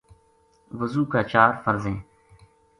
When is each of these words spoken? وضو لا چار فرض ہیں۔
وضو 0.79 1.03
لا 1.13 1.21
چار 1.31 1.51
فرض 1.65 1.83
ہیں۔ 1.87 1.99